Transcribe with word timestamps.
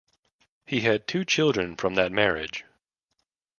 He 0.65 0.81
had 0.81 1.05
two 1.07 1.23
children 1.23 1.75
from 1.75 1.93
that 1.93 2.11
marriage. 2.11 2.63